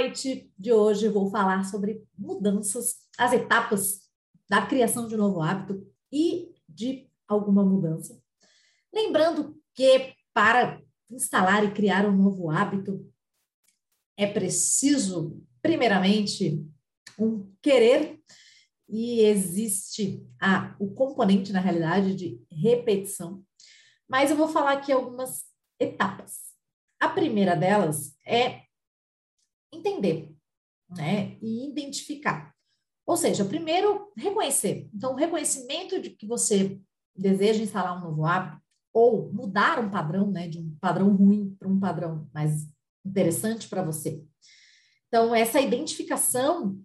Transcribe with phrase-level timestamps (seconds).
[0.00, 4.00] Site de hoje, vou falar sobre mudanças, as etapas
[4.48, 8.18] da criação de um novo hábito e de alguma mudança.
[8.92, 13.06] Lembrando que para instalar e criar um novo hábito,
[14.22, 16.62] é preciso, primeiramente,
[17.18, 18.20] um querer
[18.86, 23.42] e existe a, o componente, na realidade, de repetição.
[24.06, 25.44] Mas eu vou falar aqui algumas
[25.78, 26.50] etapas.
[27.00, 28.64] A primeira delas é
[29.72, 30.34] entender
[30.90, 32.54] né, e identificar.
[33.06, 34.90] Ou seja, primeiro, reconhecer.
[34.92, 36.78] Então, o reconhecimento de que você
[37.16, 38.60] deseja instalar um novo hábito
[38.92, 42.68] ou mudar um padrão, né, de um padrão ruim para um padrão mais
[43.04, 44.24] interessante para você.
[45.08, 46.80] Então, essa identificação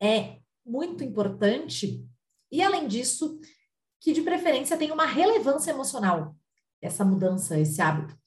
[0.00, 2.06] é muito importante
[2.50, 3.40] e, além disso,
[4.00, 6.36] que de preferência tenha uma relevância emocional
[6.82, 8.18] essa mudança, esse hábito.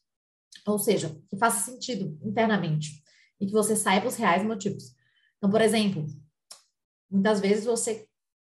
[0.66, 3.03] Ou seja, que faça sentido internamente
[3.39, 4.95] e que você saiba os reais motivos.
[5.38, 6.08] Então, por exemplo,
[7.11, 8.08] muitas vezes você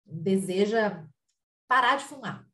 [0.06, 1.04] deseja
[1.66, 2.48] parar de fumar.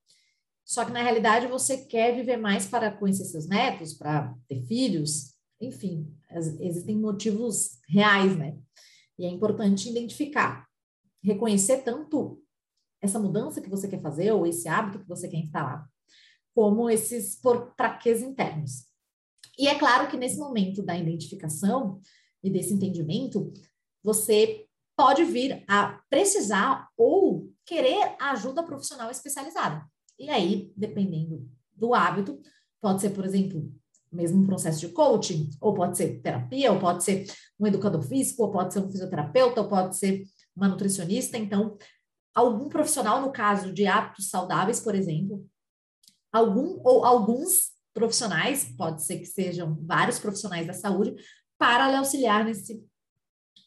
[0.64, 5.33] Só que na realidade você quer viver mais para conhecer seus netos, para ter filhos,
[5.66, 6.12] enfim,
[6.60, 8.58] existem motivos reais, né?
[9.18, 10.66] E é importante identificar,
[11.22, 12.42] reconhecer tanto
[13.00, 15.88] essa mudança que você quer fazer ou esse hábito que você quer instalar,
[16.54, 17.40] como esses
[17.76, 18.86] traquês internos.
[19.58, 22.00] E é claro que nesse momento da identificação
[22.42, 23.52] e desse entendimento,
[24.02, 24.66] você
[24.96, 29.84] pode vir a precisar ou querer ajuda profissional especializada.
[30.18, 32.40] E aí, dependendo do hábito,
[32.80, 33.72] pode ser, por exemplo,
[34.14, 37.26] mesmo processo de coaching, ou pode ser terapia, ou pode ser
[37.58, 40.24] um educador físico, ou pode ser um fisioterapeuta, ou pode ser
[40.56, 41.36] uma nutricionista.
[41.36, 41.76] Então,
[42.34, 45.46] algum profissional, no caso de hábitos saudáveis, por exemplo,
[46.32, 51.14] algum ou alguns profissionais, pode ser que sejam vários profissionais da saúde,
[51.56, 52.84] para lhe auxiliar nesse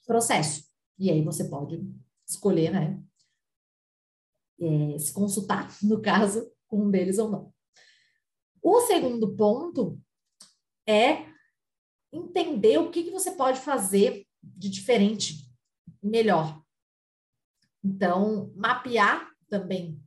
[0.05, 0.65] processo.
[0.99, 1.81] E aí você pode
[2.27, 3.01] escolher, né,
[4.59, 7.53] é, se consultar, no caso, com um deles ou não.
[8.61, 9.97] O segundo ponto
[10.87, 11.25] é
[12.11, 15.47] entender o que, que você pode fazer de diferente,
[16.01, 16.61] melhor.
[17.83, 19.99] Então, mapear também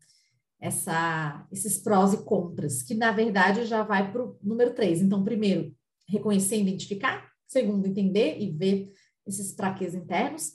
[0.60, 5.00] essa, esses prós e contras, que na verdade já vai para o número três.
[5.00, 5.74] Então, primeiro,
[6.08, 7.30] reconhecer e identificar.
[7.46, 8.92] Segundo, entender e ver
[9.26, 10.52] esses traquês internos.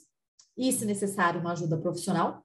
[0.56, 2.42] E, se necessário, uma ajuda profissional.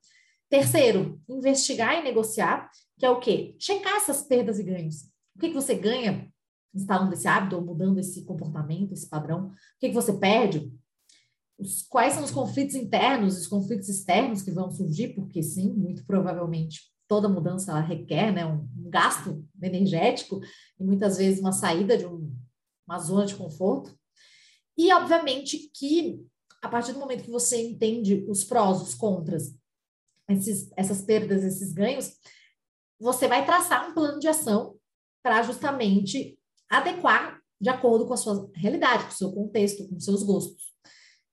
[0.50, 2.69] Terceiro, investigar e negociar,
[3.00, 3.56] que é o quê?
[3.58, 5.03] Checar essas perdas e ganhos.
[5.36, 6.30] O que, que você ganha
[6.74, 9.48] instalando esse hábito ou mudando esse comportamento, esse padrão?
[9.48, 10.72] O que, que você perde?
[11.58, 15.10] Os, quais são os conflitos internos, os conflitos externos que vão surgir?
[15.10, 20.40] Porque sim, muito provavelmente toda mudança requer né, um, um gasto energético
[20.80, 22.34] e muitas vezes uma saída de um,
[22.88, 23.94] uma zona de conforto.
[24.78, 26.26] E, obviamente, que
[26.62, 29.54] a partir do momento que você entende os prós, os contras
[30.30, 32.14] esses, essas perdas, esses ganhos,
[33.00, 34.76] você vai traçar um plano de ação
[35.24, 36.38] para justamente
[36.72, 40.72] adequar de acordo com a sua realidade, com o seu contexto, com os seus gostos.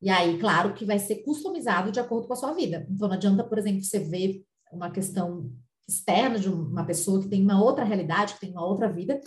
[0.03, 2.87] E aí, claro que vai ser customizado de acordo com a sua vida.
[2.91, 5.51] Então, não adianta, por exemplo, você ver uma questão
[5.89, 9.19] externa de uma pessoa que tem uma outra realidade, que tem uma outra vida.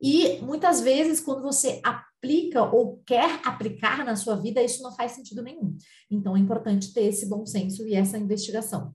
[0.00, 5.12] E muitas vezes, quando você aplica ou quer aplicar na sua vida, isso não faz
[5.12, 5.76] sentido nenhum.
[6.10, 8.94] Então, é importante ter esse bom senso e essa investigação.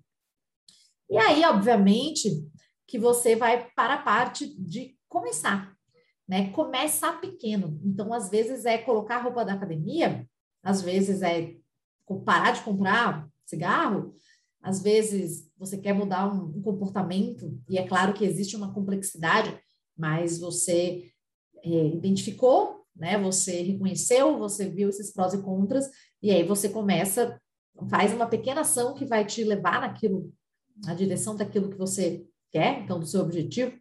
[1.10, 2.30] E aí, obviamente,
[2.88, 5.75] que você vai para a parte de começar,
[6.28, 6.52] né?
[7.22, 7.80] Pequeno.
[7.84, 10.28] Então, às vezes é colocar a roupa da academia,
[10.64, 11.56] às vezes é
[12.26, 14.14] parar de comprar cigarro,
[14.62, 19.58] às vezes você quer mudar um, um comportamento, e é claro que existe uma complexidade,
[19.96, 21.12] mas você
[21.64, 23.18] é, identificou, né?
[23.20, 25.90] Você reconheceu, você viu esses prós e contras,
[26.22, 27.40] e aí você começa,
[27.90, 30.34] faz uma pequena ação que vai te levar naquilo
[30.88, 33.78] a direção daquilo que você quer, então do seu objetivo.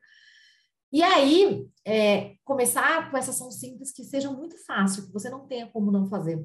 [0.95, 5.45] E aí, é, começar com essa ação simples que seja muito fácil, que você não
[5.45, 6.41] tenha como não fazer.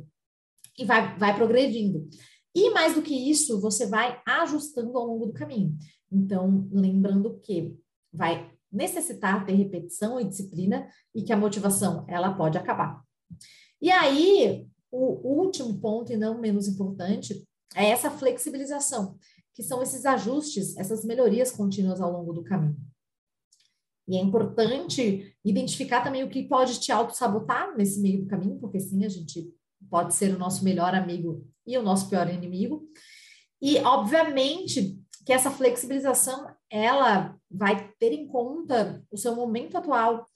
[0.75, 2.09] E vai, vai progredindo.
[2.55, 5.77] E mais do que isso, você vai ajustando ao longo do caminho.
[6.11, 7.77] Então, lembrando que
[8.11, 13.03] vai necessitar ter repetição e disciplina e que a motivação ela pode acabar.
[13.79, 19.15] E aí, o último ponto, e não menos importante, é essa flexibilização,
[19.53, 22.89] que são esses ajustes, essas melhorias contínuas ao longo do caminho.
[24.09, 28.79] E é importante identificar também o que pode te auto-sabotar nesse meio do caminho, porque
[28.79, 29.53] sim, a gente
[29.87, 32.89] pode ser o nosso melhor amigo e o nosso pior inimigo.
[33.61, 40.27] E, obviamente, que essa flexibilização, ela vai ter em conta o seu momento atual,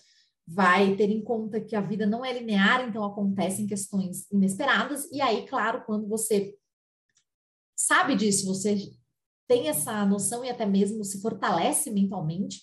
[0.47, 5.19] vai ter em conta que a vida não é linear, então acontecem questões inesperadas, e
[5.19, 6.55] aí, claro, quando você
[7.75, 8.91] sabe disso, você
[9.47, 12.61] tem essa noção e até mesmo se fortalece mentalmente,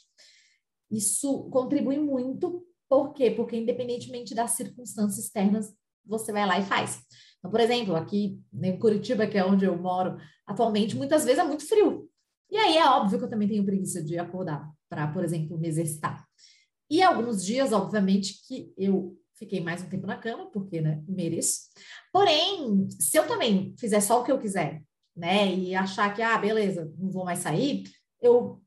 [0.90, 2.64] isso contribui muito.
[2.88, 3.30] Por quê?
[3.30, 5.72] Porque independentemente das circunstâncias externas,
[6.04, 7.00] você vai lá e faz.
[7.38, 10.16] Então, por exemplo, aqui em Curitiba, que é onde eu moro
[10.46, 12.08] atualmente, muitas vezes é muito frio.
[12.50, 15.68] E aí é óbvio que eu também tenho preguiça de acordar para, por exemplo, me
[15.68, 16.26] exercitar.
[16.90, 21.60] E alguns dias, obviamente, que eu fiquei mais um tempo na cama, porque, né, mereço.
[22.12, 24.82] Porém, se eu também fizer só o que eu quiser,
[25.16, 27.84] né, e achar que, ah, beleza, não vou mais sair,
[28.20, 28.60] eu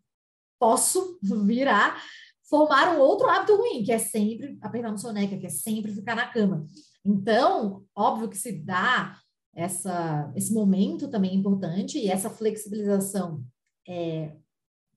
[0.63, 2.01] posso virar,
[2.49, 6.15] formar um outro hábito ruim, que é sempre apertar no soneca, que é sempre ficar
[6.15, 6.65] na cama.
[7.05, 9.19] Então, óbvio que se dá
[9.53, 13.43] essa, esse momento também importante e essa flexibilização
[13.85, 14.31] é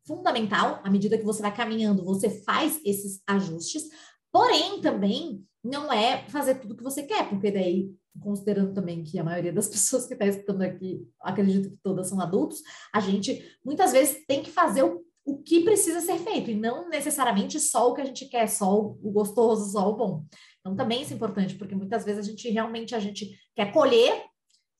[0.06, 3.88] fundamental, à medida que você vai caminhando, você faz esses ajustes,
[4.30, 9.24] porém também não é fazer tudo que você quer, porque daí, considerando também que a
[9.24, 12.62] maioria das pessoas que está escutando aqui, acredito que todas são adultos,
[12.94, 16.88] a gente muitas vezes tem que fazer o, o que precisa ser feito, e não
[16.88, 20.24] necessariamente só o que a gente quer, só o gostoso, só o bom.
[20.60, 24.24] Então também isso é importante, porque muitas vezes a gente realmente a gente quer colher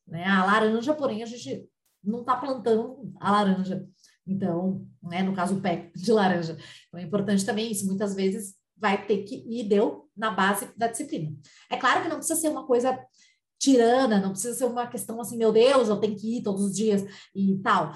[0.06, 1.69] né, a laranja, porém a gente
[2.02, 3.84] não está plantando a laranja.
[4.25, 6.56] Então, né, no caso, o pé de laranja.
[6.88, 7.87] Então, é importante também isso.
[7.87, 11.34] Muitas vezes vai ter que ir, deu na base da disciplina.
[11.69, 12.96] É claro que não precisa ser uma coisa
[13.58, 16.76] tirana, não precisa ser uma questão assim, meu Deus, eu tenho que ir todos os
[16.76, 17.04] dias
[17.34, 17.94] e tal.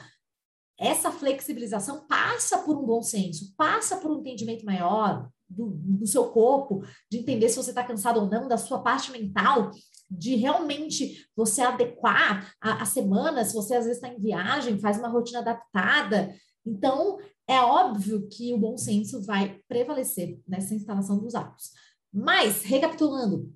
[0.81, 6.31] Essa flexibilização passa por um bom senso, passa por um entendimento maior do, do seu
[6.31, 9.71] corpo, de entender se você está cansado ou não, da sua parte mental,
[10.11, 14.99] de realmente você adequar a, a semana, se você às vezes está em viagem, faz
[14.99, 16.35] uma rotina adaptada.
[16.65, 21.73] Então, é óbvio que o bom senso vai prevalecer nessa instalação dos hábitos.
[22.12, 23.53] Mas, recapitulando,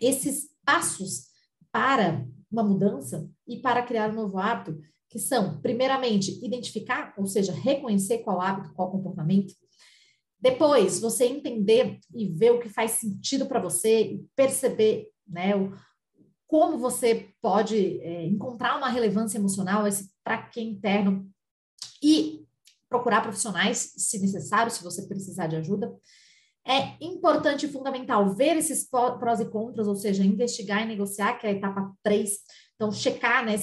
[0.00, 1.26] esses passos
[1.70, 4.80] para uma mudança e para criar um novo hábito,
[5.14, 9.54] que são, primeiramente, identificar, ou seja, reconhecer qual hábito, qual comportamento,
[10.40, 15.72] depois, você entender e ver o que faz sentido para você, perceber né, o,
[16.48, 21.30] como você pode é, encontrar uma relevância emocional, esse traque interno,
[22.02, 22.44] e
[22.88, 25.96] procurar profissionais, se necessário, se você precisar de ajuda.
[26.66, 31.46] É importante e fundamental ver esses prós e contras, ou seja, investigar e negociar, que
[31.46, 32.32] é a etapa 3.
[32.74, 33.54] Então, checar né,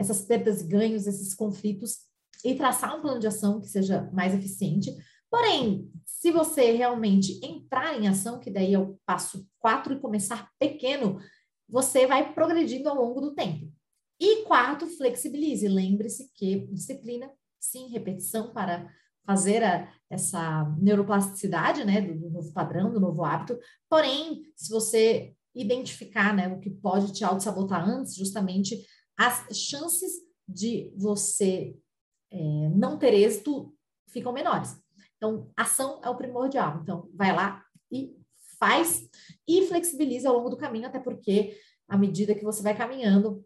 [0.00, 1.98] essas perdas e ganhos, esses conflitos,
[2.42, 4.90] e traçar um plano de ação que seja mais eficiente.
[5.30, 10.50] Porém, se você realmente entrar em ação, que daí é o passo 4 e começar
[10.58, 11.20] pequeno,
[11.68, 13.70] você vai progredindo ao longo do tempo.
[14.18, 15.68] E quarto, flexibilize.
[15.68, 18.90] Lembre-se que disciplina, sim, repetição para
[19.26, 23.58] fazer a, essa neuroplasticidade, né, do, do, novo padrão, do novo hábito.
[23.88, 28.82] Porém, se você identificar, né, o que pode te auto-sabotar antes, justamente
[29.20, 30.12] as chances
[30.48, 31.76] de você
[32.30, 32.38] é,
[32.74, 33.70] não ter êxito
[34.08, 34.80] ficam menores.
[35.18, 36.80] Então, ação é o primordial.
[36.82, 37.62] Então, vai lá
[37.92, 38.16] e
[38.58, 39.06] faz
[39.46, 41.54] e flexibiliza ao longo do caminho, até porque
[41.86, 43.44] à medida que você vai caminhando,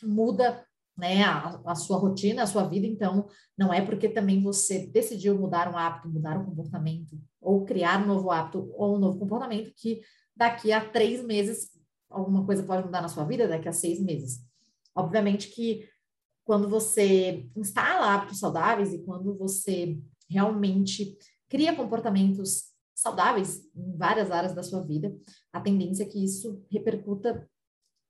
[0.00, 0.64] muda
[0.96, 5.36] né, a, a, sua rotina, a sua vida, então não é porque também você decidiu
[5.36, 9.72] mudar um hábito, mudar um comportamento, ou criar um novo hábito ou um novo comportamento,
[9.74, 10.02] que
[10.36, 11.70] daqui a três meses
[12.08, 14.49] alguma coisa pode mudar na sua vida, daqui a seis meses.
[15.00, 15.88] Obviamente que
[16.44, 21.16] quando você instala hábitos saudáveis e quando você realmente
[21.48, 25.14] cria comportamentos saudáveis em várias áreas da sua vida,
[25.52, 27.48] a tendência é que isso repercuta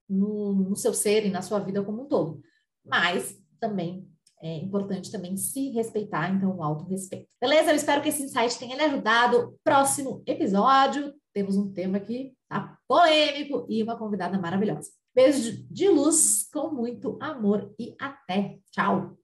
[0.08, 2.42] no, no seu ser e na sua vida como um todo.
[2.84, 4.08] Mas também
[4.42, 7.28] é importante também se respeitar, então o auto-respeito.
[7.40, 7.70] Beleza?
[7.70, 9.54] Eu espero que esse insight tenha lhe ajudado.
[9.62, 14.90] Próximo episódio, temos um tema aqui tá polêmico e uma convidada maravilhosa.
[15.14, 18.58] Beijo de luz com muito amor e até.
[18.70, 19.18] Tchau!